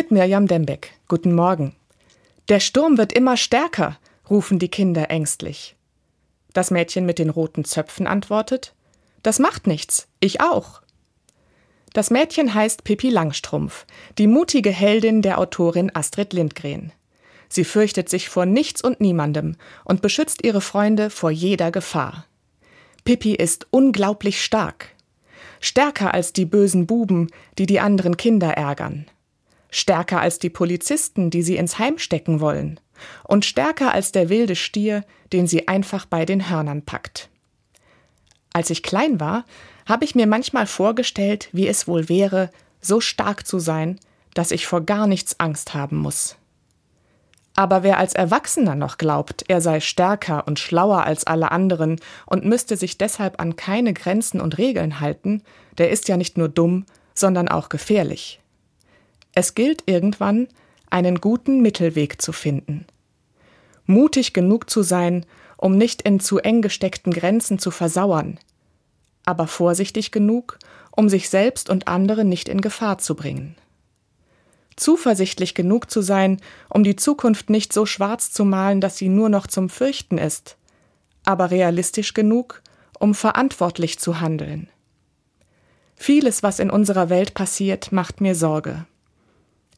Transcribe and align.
Mit 0.00 0.10
Mirjam 0.10 0.46
Dembeck. 0.46 0.92
Guten 1.08 1.34
Morgen. 1.34 1.74
Der 2.48 2.58
Sturm 2.58 2.96
wird 2.96 3.12
immer 3.12 3.36
stärker, 3.36 3.98
rufen 4.30 4.58
die 4.58 4.70
Kinder 4.70 5.10
ängstlich. 5.10 5.76
Das 6.54 6.70
Mädchen 6.70 7.04
mit 7.04 7.18
den 7.18 7.28
roten 7.28 7.66
Zöpfen 7.66 8.06
antwortet: 8.06 8.72
Das 9.22 9.38
macht 9.38 9.66
nichts, 9.66 10.08
ich 10.18 10.40
auch. 10.40 10.80
Das 11.92 12.08
Mädchen 12.08 12.54
heißt 12.54 12.82
Pippi 12.82 13.10
Langstrumpf, 13.10 13.84
die 14.16 14.26
mutige 14.26 14.70
Heldin 14.70 15.20
der 15.20 15.38
Autorin 15.38 15.94
Astrid 15.94 16.32
Lindgren. 16.32 16.92
Sie 17.50 17.64
fürchtet 17.64 18.08
sich 18.08 18.30
vor 18.30 18.46
nichts 18.46 18.82
und 18.82 19.02
niemandem 19.02 19.56
und 19.84 20.00
beschützt 20.00 20.42
ihre 20.46 20.62
Freunde 20.62 21.10
vor 21.10 21.30
jeder 21.30 21.70
Gefahr. 21.70 22.24
Pippi 23.04 23.34
ist 23.34 23.66
unglaublich 23.68 24.42
stark. 24.42 24.94
Stärker 25.60 26.14
als 26.14 26.32
die 26.32 26.46
bösen 26.46 26.86
Buben, 26.86 27.28
die 27.58 27.66
die 27.66 27.80
anderen 27.80 28.16
Kinder 28.16 28.52
ärgern. 28.52 29.04
Stärker 29.70 30.20
als 30.20 30.38
die 30.38 30.50
Polizisten, 30.50 31.30
die 31.30 31.42
sie 31.42 31.56
ins 31.56 31.78
Heim 31.78 31.98
stecken 31.98 32.40
wollen. 32.40 32.80
Und 33.24 33.44
stärker 33.44 33.92
als 33.92 34.12
der 34.12 34.28
wilde 34.28 34.56
Stier, 34.56 35.04
den 35.32 35.46
sie 35.46 35.68
einfach 35.68 36.06
bei 36.06 36.24
den 36.24 36.50
Hörnern 36.50 36.82
packt. 36.82 37.30
Als 38.52 38.70
ich 38.70 38.82
klein 38.82 39.20
war, 39.20 39.44
habe 39.86 40.04
ich 40.04 40.14
mir 40.14 40.26
manchmal 40.26 40.66
vorgestellt, 40.66 41.48
wie 41.52 41.68
es 41.68 41.88
wohl 41.88 42.08
wäre, 42.08 42.50
so 42.80 43.00
stark 43.00 43.46
zu 43.46 43.58
sein, 43.58 43.98
dass 44.34 44.50
ich 44.50 44.66
vor 44.66 44.82
gar 44.82 45.06
nichts 45.06 45.38
Angst 45.38 45.74
haben 45.74 45.96
muss. 45.96 46.36
Aber 47.56 47.82
wer 47.82 47.98
als 47.98 48.14
Erwachsener 48.14 48.74
noch 48.74 48.96
glaubt, 48.96 49.44
er 49.48 49.60
sei 49.60 49.80
stärker 49.80 50.46
und 50.46 50.58
schlauer 50.58 51.04
als 51.04 51.24
alle 51.24 51.50
anderen 51.50 52.00
und 52.26 52.44
müsste 52.44 52.76
sich 52.76 52.96
deshalb 52.96 53.40
an 53.40 53.56
keine 53.56 53.92
Grenzen 53.92 54.40
und 54.40 54.56
Regeln 54.56 55.00
halten, 55.00 55.42
der 55.76 55.90
ist 55.90 56.08
ja 56.08 56.16
nicht 56.16 56.38
nur 56.38 56.48
dumm, 56.48 56.86
sondern 57.14 57.48
auch 57.48 57.68
gefährlich. 57.68 58.40
Es 59.32 59.54
gilt 59.54 59.84
irgendwann, 59.86 60.48
einen 60.90 61.20
guten 61.20 61.60
Mittelweg 61.60 62.20
zu 62.20 62.32
finden. 62.32 62.86
Mutig 63.86 64.32
genug 64.32 64.70
zu 64.70 64.82
sein, 64.82 65.26
um 65.56 65.76
nicht 65.76 66.02
in 66.02 66.20
zu 66.20 66.38
eng 66.38 66.62
gesteckten 66.62 67.12
Grenzen 67.12 67.58
zu 67.58 67.70
versauern, 67.70 68.38
aber 69.24 69.46
vorsichtig 69.46 70.10
genug, 70.10 70.58
um 70.90 71.08
sich 71.08 71.28
selbst 71.28 71.70
und 71.70 71.88
andere 71.88 72.24
nicht 72.24 72.48
in 72.48 72.60
Gefahr 72.60 72.98
zu 72.98 73.14
bringen 73.14 73.56
zuversichtlich 74.80 75.54
genug 75.54 75.90
zu 75.90 76.00
sein, 76.00 76.40
um 76.68 76.82
die 76.82 76.96
Zukunft 76.96 77.50
nicht 77.50 77.72
so 77.72 77.86
schwarz 77.86 78.32
zu 78.32 78.44
malen, 78.44 78.80
dass 78.80 78.96
sie 78.96 79.08
nur 79.08 79.28
noch 79.28 79.46
zum 79.46 79.68
Fürchten 79.68 80.18
ist, 80.18 80.56
aber 81.24 81.50
realistisch 81.50 82.14
genug, 82.14 82.62
um 82.98 83.14
verantwortlich 83.14 83.98
zu 83.98 84.20
handeln. 84.20 84.68
Vieles, 85.94 86.42
was 86.42 86.58
in 86.58 86.70
unserer 86.70 87.10
Welt 87.10 87.34
passiert, 87.34 87.92
macht 87.92 88.20
mir 88.20 88.34
Sorge. 88.34 88.86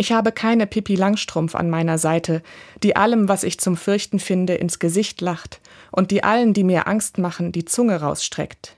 Ich 0.00 0.12
habe 0.12 0.30
keine 0.30 0.68
Pippi 0.68 0.94
Langstrumpf 0.94 1.56
an 1.56 1.68
meiner 1.70 1.98
Seite, 1.98 2.40
die 2.84 2.94
allem, 2.94 3.28
was 3.28 3.42
ich 3.42 3.58
zum 3.58 3.76
Fürchten 3.76 4.20
finde, 4.20 4.54
ins 4.54 4.78
Gesicht 4.78 5.20
lacht 5.20 5.60
und 5.90 6.12
die 6.12 6.22
allen, 6.22 6.54
die 6.54 6.62
mir 6.62 6.86
Angst 6.86 7.18
machen, 7.18 7.50
die 7.50 7.64
Zunge 7.64 8.00
rausstreckt. 8.00 8.76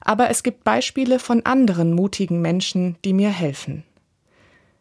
Aber 0.00 0.30
es 0.30 0.42
gibt 0.42 0.64
Beispiele 0.64 1.18
von 1.18 1.44
anderen 1.44 1.92
mutigen 1.92 2.40
Menschen, 2.40 2.96
die 3.04 3.12
mir 3.12 3.28
helfen. 3.28 3.84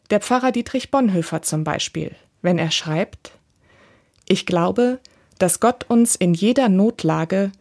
Der 0.10 0.22
Pfarrer 0.22 0.54
Dietrich 0.54 0.90
Bonhoeffer 0.90 1.42
zum 1.42 1.66
Beispiel, 1.66 2.16
wenn 2.42 2.58
er 2.58 2.72
schreibt 2.72 3.34
Ich 4.30 4.46
glaube, 4.46 5.00
dass 5.38 5.60
Gott 5.60 5.84
uns 5.90 6.16
in 6.16 6.34
jeder 6.34 6.70
Notlage 6.70 7.52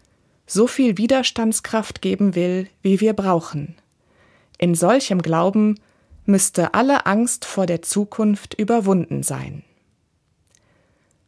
so 0.46 0.68
viel 0.68 0.96
Widerstandskraft 0.96 2.02
geben 2.02 2.36
will, 2.36 2.68
wie 2.82 3.00
wir 3.00 3.14
brauchen. 3.14 3.74
In 4.58 4.76
solchem 4.76 5.22
Glauben 5.22 5.74
müsste 6.30 6.74
alle 6.74 7.06
Angst 7.06 7.44
vor 7.44 7.66
der 7.66 7.82
Zukunft 7.82 8.54
überwunden 8.54 9.22
sein. 9.22 9.62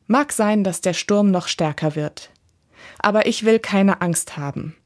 Mag 0.07 0.33
sein, 0.33 0.65
dass 0.65 0.81
der 0.81 0.93
Sturm 0.93 1.31
noch 1.31 1.49
stärker 1.49 1.95
wird, 1.95 2.31
aber 2.99 3.27
ich 3.27 3.45
will 3.45 3.59
keine 3.59 4.01
Angst 4.01 4.37
haben, 4.37 4.77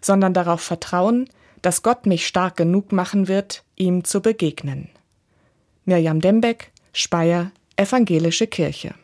sondern 0.00 0.34
darauf 0.34 0.60
vertrauen, 0.60 1.28
dass 1.62 1.82
Gott 1.82 2.04
mich 2.04 2.26
stark 2.26 2.56
genug 2.56 2.92
machen 2.92 3.26
wird, 3.26 3.64
ihm 3.76 4.04
zu 4.04 4.20
begegnen. 4.20 4.90
Mirjam 5.86 6.20
Dembeck, 6.20 6.70
Speyer, 6.92 7.50
Evangelische 7.76 8.46
Kirche 8.46 8.92